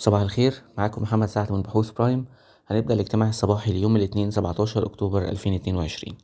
صباح 0.00 0.20
الخير. 0.20 0.54
معاكم 0.78 1.02
محمد 1.02 1.28
سعد 1.28 1.52
من 1.52 1.62
بحوث 1.62 1.90
برايم. 1.90 2.24
هنبدأ 2.66 2.94
الاجتماع 2.94 3.28
الصباحي 3.28 3.72
ليوم 3.72 3.96
الاثنين 3.96 4.30
17 4.30 4.86
أكتوبر 4.86 5.22
2022 5.22 6.16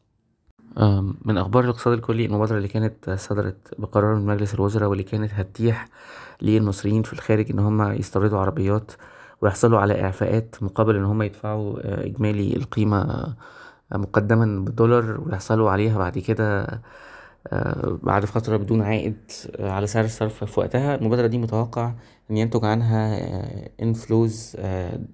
أم، 0.78 1.14
من 1.24 1.38
أخبار 1.38 1.64
الاقتصاد 1.64 1.92
الكلي 1.94 2.24
المبادرة 2.26 2.56
اللي 2.56 2.68
كانت 2.68 3.10
صدرت 3.10 3.74
بقرار 3.78 4.14
من 4.14 4.26
مجلس 4.26 4.54
الوزراء 4.54 4.88
واللي 4.88 5.04
كانت 5.04 5.30
هتتيح 5.34 5.88
للمصريين 6.42 7.02
في 7.02 7.12
الخارج 7.12 7.50
إن 7.50 7.58
هما 7.58 7.94
يستوردوا 7.94 8.38
عربيات 8.38 8.92
ويحصلوا 9.42 9.78
على 9.78 10.02
إعفاءات 10.04 10.56
مقابل 10.60 10.96
إن 10.96 11.04
هما 11.04 11.24
يدفعوا 11.24 11.76
آه، 11.80 12.06
إجمالي 12.06 12.56
القيمة 12.56 13.00
آه، 13.00 13.96
مقدما 13.96 14.64
بالدولار 14.64 15.20
ويحصلوا 15.26 15.70
عليها 15.70 15.98
بعد 15.98 16.18
كده 16.18 16.66
بعد 18.02 18.24
فترة 18.24 18.56
بدون 18.56 18.82
عائد 18.82 19.16
آه، 19.56 19.70
على 19.70 19.86
سعر 19.86 20.04
الصرف 20.04 20.44
في 20.44 20.60
وقتها 20.60 20.94
المبادرة 20.94 21.26
دي 21.26 21.38
متوقع 21.38 21.92
إن 22.30 22.36
ينتج 22.36 22.64
عنها 22.64 23.18
انفلوز 23.82 24.56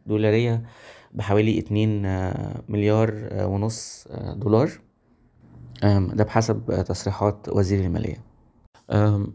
دولارية 0.07 0.63
بحوالي 1.15 1.59
اتنين 1.59 2.07
آه، 2.07 2.61
مليار 2.69 3.15
آه، 3.31 3.47
ونص 3.47 4.05
آه، 4.11 4.35
دولار. 4.35 4.71
ده 6.15 6.25
بحسب 6.25 6.71
آه، 6.71 6.83
تصريحات 6.83 7.49
وزير 7.49 7.85
المالية. 7.85 8.17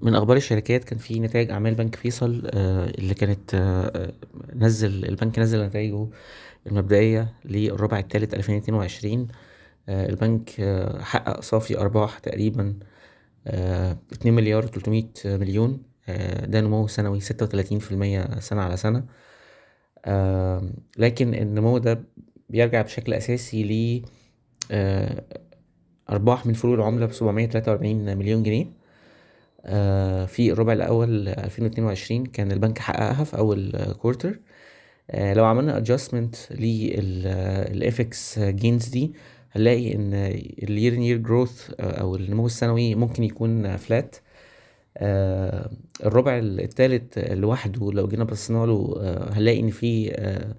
من 0.01 0.15
أخبار 0.15 0.37
الشركات 0.37 0.83
كان 0.83 0.97
في 0.97 1.19
نتائج 1.19 1.51
أعمال 1.51 1.75
بنك 1.75 1.95
فيصل 1.95 2.41
آه، 2.53 2.85
اللي 2.89 3.13
كانت 3.13 3.53
آه، 3.55 3.91
آه، 3.95 4.13
نزل 4.55 5.05
البنك 5.05 5.39
نزل 5.39 5.65
نتائجه 5.65 6.07
المبدئية 6.67 7.33
للربع 7.45 7.99
الثالث 7.99 8.33
2022 8.33 9.27
آه، 9.89 10.09
البنك 10.09 10.49
آه، 10.59 11.01
حقق 11.01 11.39
صافي 11.41 11.77
أرباح 11.79 12.19
تقريبا 12.19 12.73
آه، 13.47 13.97
اتنين 14.11 14.33
مليار 14.33 14.65
وتلتمية 14.65 15.09
مليون. 15.25 15.83
آه، 16.09 16.45
ده 16.45 16.61
نمو 16.61 16.87
سنوي 16.87 17.19
ستة 17.19 17.45
وتلاتين 17.45 17.79
في 17.79 17.91
المية 17.91 18.39
سنة 18.39 18.61
على 18.61 18.77
سنة. 18.77 19.03
آم، 20.05 20.73
لكن 20.97 21.33
النمو 21.33 21.77
ده 21.77 22.03
بيرجع 22.49 22.81
بشكل 22.81 23.13
أساسي 23.13 23.63
ل 23.63 24.01
آه، 24.71 25.23
أرباح 26.09 26.45
من 26.45 26.53
فروق 26.53 26.73
العملة 26.75 27.05
تلاتة 27.07 27.71
وأربعين 27.71 28.17
مليون 28.17 28.43
جنيه. 28.43 28.65
آه، 29.65 30.25
في 30.25 30.51
الربع 30.51 30.73
الأول 30.73 31.27
ألفين 31.27 31.63
واتنين 31.65 31.87
وعشرين 31.87 32.25
كان 32.25 32.51
البنك 32.51 32.79
حققها 32.79 33.23
في 33.23 33.37
أول 33.37 33.71
كورتر 33.93 34.39
لو 35.13 35.45
عملنا 35.45 35.83
adjustment 35.83 36.51
لل 36.51 37.93
FX 37.93 38.39
gains 38.39 38.91
دي 38.91 39.13
هنلاقي 39.51 39.95
إن 39.95 40.13
ال 40.13 40.77
year 40.79 40.93
in 40.95 41.01
year 41.01 41.27
growth 41.29 41.73
آه، 41.79 42.01
أو 42.01 42.15
النمو 42.15 42.45
السنوي 42.45 42.95
ممكن 42.95 43.23
يكون 43.23 43.77
flat 43.77 44.15
آه، 44.97 45.71
الربع 46.05 46.37
التالت 46.37 47.19
لوحده 47.19 47.91
لو 47.91 48.07
جينا 48.07 48.23
بصينا 48.23 48.65
له 48.65 48.95
آه، 48.99 49.33
هنلاقي 49.33 49.59
إن 49.59 49.69
في 49.69 50.11
آه، 50.15 50.55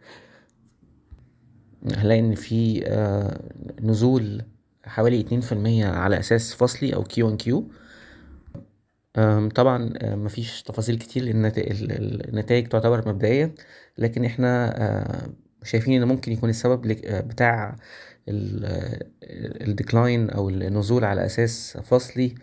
هنلاقي 1.97 2.21
إن 2.21 2.35
في 2.35 2.81
نزول 3.83 4.43
حوالي 4.85 5.21
اتنين 5.21 5.41
في 5.41 5.53
المية 5.53 5.87
على 5.87 6.19
أساس 6.19 6.55
فصلي 6.55 6.95
أو 6.95 7.05
Q 7.05 7.29
on 7.29 7.37
Q 7.37 7.71
طبعا 9.55 9.93
مفيش 10.03 10.63
تفاصيل 10.63 10.99
كتير 10.99 11.23
لأن 11.25 11.37
النت- 11.37 11.59
ال- 11.59 11.93
ال- 11.93 12.29
النتائج 12.29 12.69
تعتبر 12.69 13.09
مبدئية 13.09 13.55
لكن 13.99 14.25
إحنا 14.25 14.75
شايفين 15.65 16.03
ان 16.03 16.09
ممكن 16.09 16.33
يكون 16.33 16.51
السبب 16.51 16.91
آه، 17.05 17.21
بتاع 17.21 17.77
ال 19.69 19.77
decline 19.77 20.31
أو 20.31 20.49
النزول 20.49 21.05
على 21.05 21.27
أساس 21.27 21.79
فصلي 21.85 22.35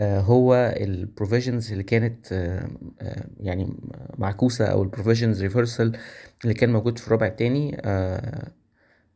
آه، 0.00 0.20
هو 0.20 0.74
ال 0.80 0.88
provisions 0.88 1.72
اللي 1.72 1.82
كانت 1.84 2.32
آه، 2.32 2.68
آه، 3.00 3.24
يعني 3.40 3.74
معكوسة 4.18 4.64
أو 4.66 4.82
ال 4.82 4.88
provisions 4.88 5.42
reversal 5.42 5.98
اللي 6.44 6.54
كان 6.54 6.72
موجود 6.72 6.98
في 6.98 7.06
الربع 7.06 7.26
التاني 7.26 7.76
آه، 7.84 8.52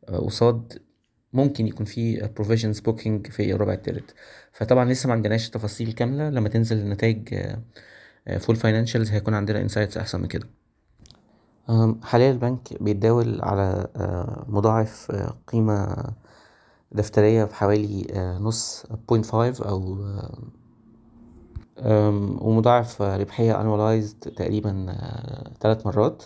آه، 0.09 0.17
قصاد 0.17 0.79
ممكن 1.33 1.67
يكون 1.67 1.85
في 1.85 2.29
provisions 2.35 2.79
booking 2.79 3.27
في 3.27 3.53
الربع 3.53 3.73
التالت. 3.73 4.13
فطبعا 4.53 4.85
لسه 4.91 5.07
ما 5.07 5.13
عندناش 5.13 5.49
تفاصيل 5.49 5.91
كاملة 5.93 6.29
لما 6.29 6.49
تنزل 6.49 6.77
النتائج 6.77 7.35
full 8.39 8.55
financials 8.55 9.11
هيكون 9.11 9.33
عندنا 9.33 9.61
insights 9.61 9.97
أحسن 9.97 10.21
من 10.21 10.27
كده. 10.27 10.47
حاليا 12.03 12.31
البنك 12.31 12.83
بيتداول 12.83 13.41
على 13.41 13.87
آه، 13.95 14.45
مضاعف 14.47 15.07
آه، 15.11 15.33
قيمة 15.47 15.95
دفترية 16.91 17.43
بحوالي 17.43 18.07
آه، 18.11 18.37
نص 18.37 18.85
point 19.09 19.25
five 19.25 19.61
أو 19.61 19.97
آه، 21.79 22.09
ومضاعف 22.41 23.01
ربحية 23.01 23.53
annualized 23.53 24.33
تقريبا 24.35 24.85
آه، 24.89 25.51
تلات 25.59 25.85
مرات. 25.85 26.23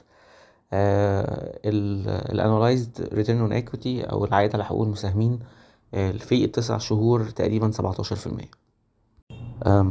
ال 0.74 2.40
annualized 2.40 3.02
return 3.02 3.50
on 3.50 3.64
equity 3.64 4.12
أو 4.12 4.26
العائد 4.26 4.54
على 4.56 4.66
حقوق 4.66 4.84
المساهمين 4.84 5.40
آه، 5.94 6.12
في 6.12 6.46
التسع 6.46 6.78
شهور 6.78 7.24
تقريبا 7.30 7.72
سبعتاشر 7.72 8.16
في 8.16 8.28
المية. 8.28 8.52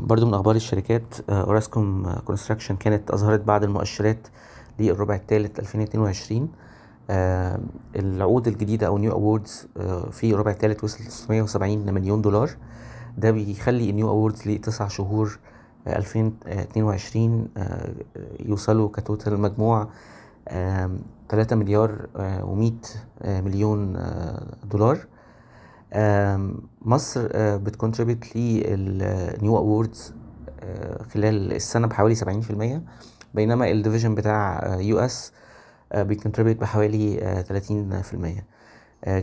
برضو 0.06 0.26
من 0.26 0.34
أخبار 0.34 0.56
الشركات 0.56 1.30
أوراسكوم 1.30 2.12
كونستراكشن 2.12 2.76
كانت 2.76 3.10
أظهرت 3.10 3.41
بعض 3.41 3.65
المؤشرات 3.65 4.28
للربع 4.78 5.15
الثالث 5.15 5.59
2022 5.61 6.49
آه، 7.11 7.61
العقود 7.97 8.49
الجديدة 8.49 8.87
أو 8.87 8.99
new 8.99 9.12
awards 9.12 9.69
في 10.11 10.34
الربع 10.34 10.50
الثالث 10.50 10.84
وصل 10.84 11.05
670 11.05 11.94
مليون 11.94 12.22
دولار. 12.22 12.50
ده 13.19 13.31
بيخلي 13.31 13.91
ال 13.91 13.95
new 13.95 14.09
awards 14.09 14.49
لتسع 14.49 14.89
شهور 14.89 15.39
آه، 15.87 15.97
2022 15.99 17.49
آه، 17.56 17.94
يوصلوا 18.41 18.89
ك 18.89 18.97
total 18.97 19.41
مجموع 19.41 19.89
آم، 20.49 20.99
تلاتة 21.28 21.56
مليار 21.56 22.06
ومية 22.43 22.72
مليون 23.25 23.97
آه، 23.97 24.47
دولار. 24.71 24.99
مصر 26.83 27.28
بت 27.56 27.70
contribute 27.70 28.37
لل 28.37 28.84
new 28.84 29.56
awards 29.56 30.15
خلال 31.15 31.53
السنة 31.53 31.87
بحوالي 31.87 32.15
سبعين 32.15 32.41
في 32.41 32.50
المية. 32.50 32.83
بينما 33.34 33.71
ال 33.71 33.75
division 33.75 34.15
بتاع 34.15 34.75
US 34.81 34.99
بي 34.99 35.33
contribute 35.94 36.56
بحوالي 36.56 37.16
تلاتين 37.49 38.03
في 38.03 38.15
المية. 38.15 38.47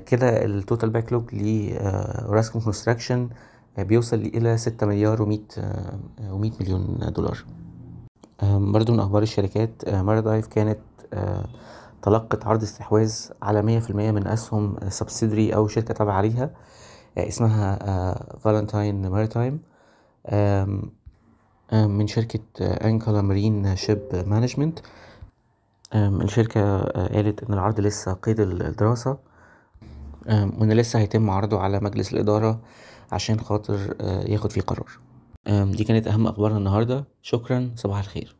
كده 0.06 0.46
ال 0.46 0.53
total 0.53 0.90
backlog 0.90 1.24
لأوراسكوم 1.34 2.62
كونستراكشن 2.62 3.30
بيوصل 3.78 4.18
إلى 4.18 4.58
ستة 4.58 4.88
مليار 4.88 5.22
ومية 5.22 5.42
ومية 6.30 6.52
مليون 6.62 6.98
دولار. 7.16 7.46
برضو 8.44 8.94
من 8.94 9.00
أخبار 9.00 9.22
الشركات 9.22 9.90
مارادايف 9.90 10.48
كانت 10.48 10.80
آه، 11.14 11.46
تلقت 12.02 12.46
عرض 12.46 12.62
استحواذ 12.62 13.16
على 13.42 13.62
مية 13.62 13.80
في 13.80 13.90
المية 13.90 14.12
من 14.12 14.28
أسهم 14.28 14.76
subsidiary 14.90 15.56
أو 15.56 15.68
شركة 15.68 15.94
تابعة 15.94 16.22
ليها 16.22 16.50
آه، 17.18 17.28
اسمها 17.28 17.78
فالنتاين 18.38 19.08
ماريتايم 19.08 19.60
من 21.74 22.08
شركة 22.08 22.40
أنكلا 22.62 23.22
مارين 23.22 23.76
شيب 23.76 24.24
مانجمنت 24.28 24.80
الشركة 25.96 26.62
آه، 26.62 27.16
قالت 27.16 27.44
إن 27.44 27.54
العرض 27.54 27.80
لسه 27.80 28.14
قيد 28.14 28.40
الدراسة. 28.40 29.18
وإن 30.28 30.72
لسه 30.72 31.00
هيتم 31.00 31.30
عرضه 31.30 31.60
على 31.60 31.80
مجلس 31.80 32.14
الإدارة 32.14 32.60
عشان 33.12 33.40
خاطر 33.40 33.96
آه، 34.02 34.24
ياخد 34.24 34.52
فيه 34.52 34.62
قرار. 34.62 34.90
دي 35.48 35.84
كانت 35.84 36.08
أهم 36.08 36.28
أخبارنا 36.28 36.58
النهاردة. 36.58 37.06
شكرا. 37.22 37.72
صباح 37.76 38.00
الخير. 38.00 38.36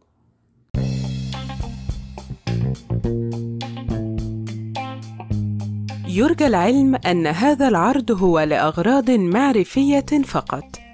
يرجى 6.08 6.48
العلم 6.48 6.96
أن 6.96 7.28
هذا 7.28 7.68
العرض 7.68 8.12
هو 8.12 8.40
لأغراض 8.40 9.12
معرفية 9.12 10.06
فقط، 10.26 10.64